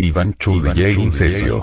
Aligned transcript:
Iván 0.00 0.34
Chu 0.38 0.60
Iván 0.60 0.72
DJ 0.72 0.96
Incesio. 0.98 1.60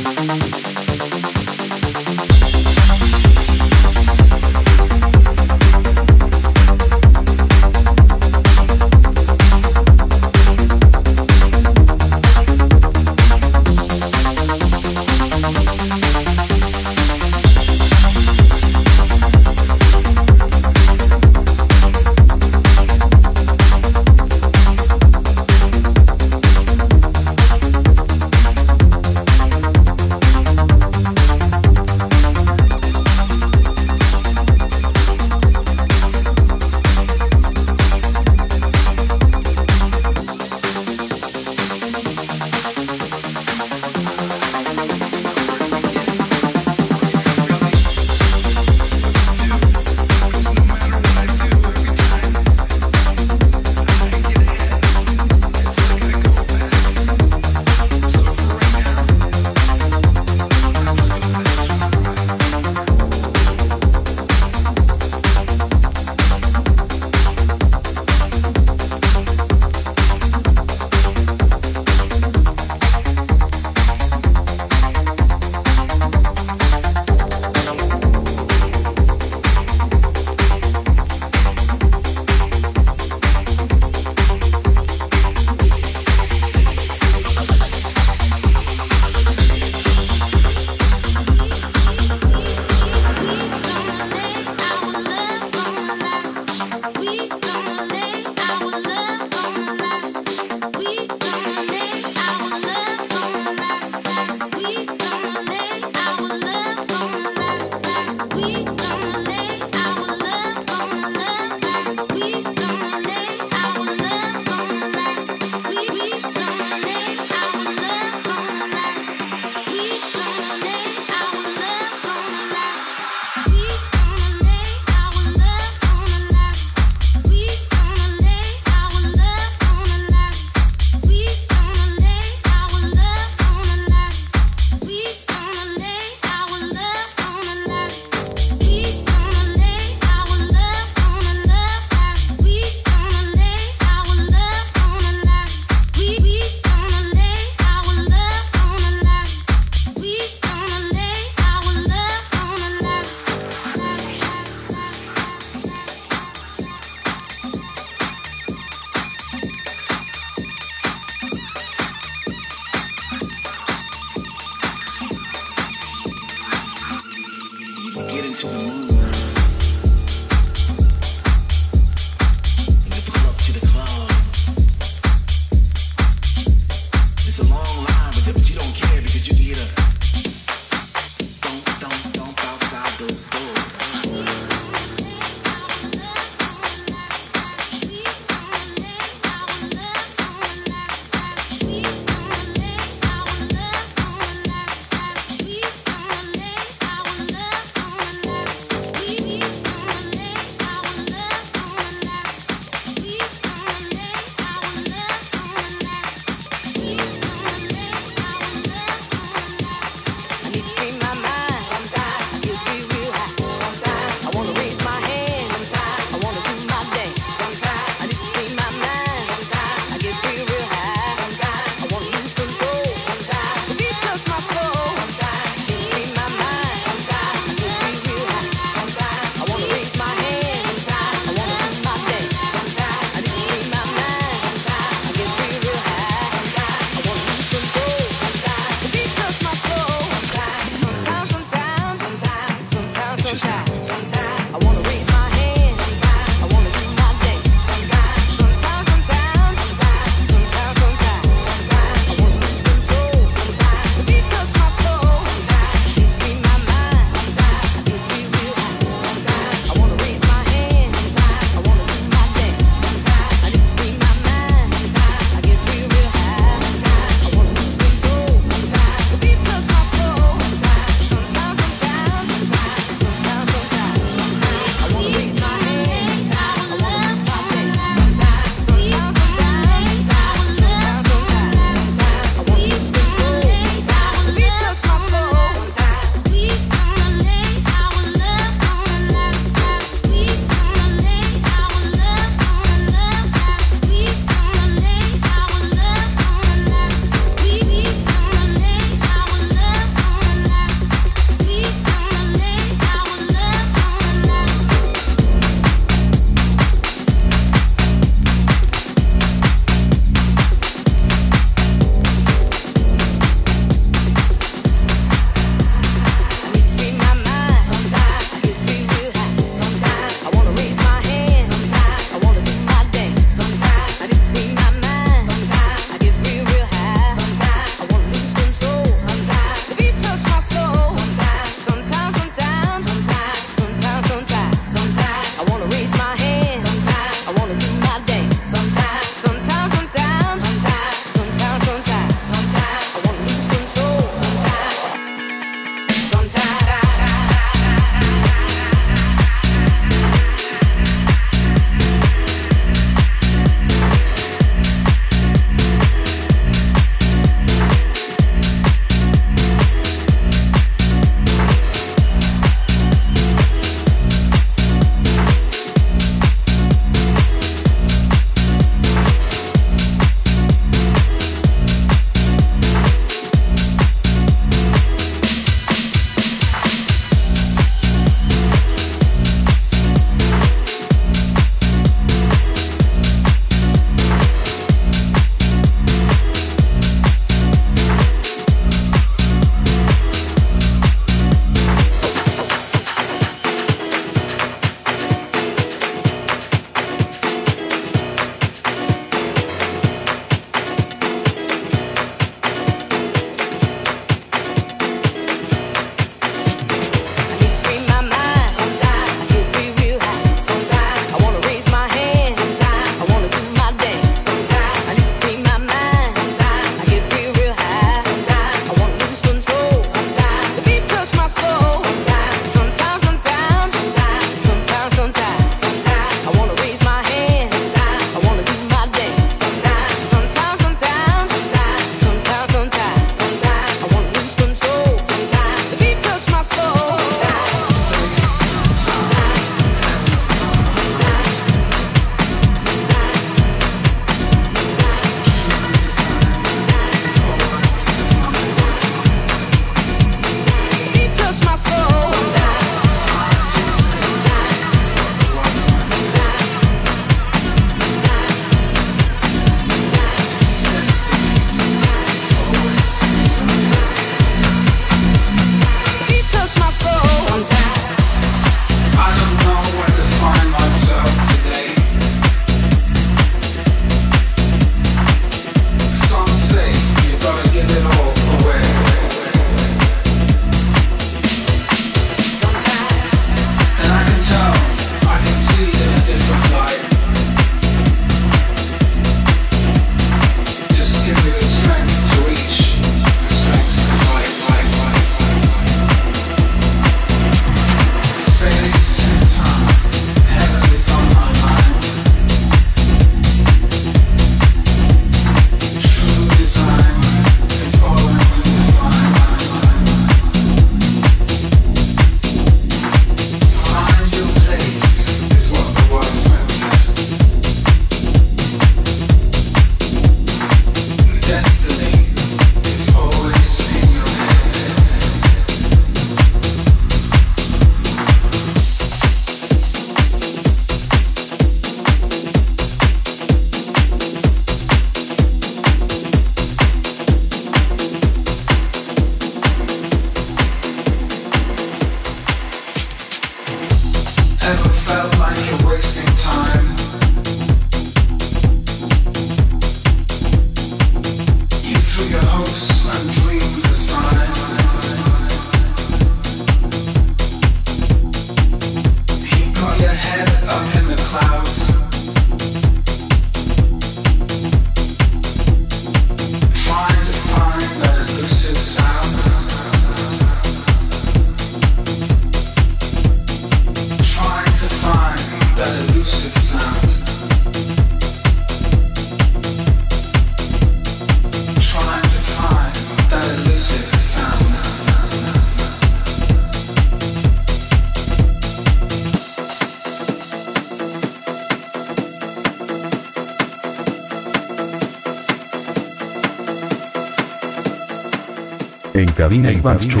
Cabina 599.24 599.50
Iván 599.50 599.78
Chu 599.78 600.00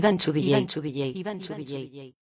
Iván 0.00 0.16
Chu 0.16 0.32
DJ. 0.32 0.48
Iván 0.48 0.66
Chu 0.66 0.80
DJ. 0.80 1.12
Iván 1.14 1.40
Chu 1.40 1.54
DJ. 1.54 2.14